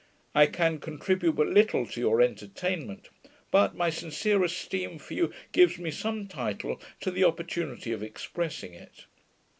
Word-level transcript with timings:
I 0.33 0.47
can 0.47 0.79
contribute 0.79 1.33
but 1.35 1.45
little 1.49 1.85
to 1.85 1.99
your 1.99 2.23
entertainment; 2.23 3.09
but, 3.51 3.75
my 3.75 3.91
sincere 3.91 4.43
esteem 4.43 4.97
for 4.97 5.13
you 5.13 5.31
gives 5.51 5.77
me 5.77 5.91
some 5.91 6.27
tide 6.27 6.59
to 6.61 7.11
the 7.11 7.23
opportunity 7.23 7.91
of 7.91 8.01
expressing 8.01 8.73
it. 8.73 9.05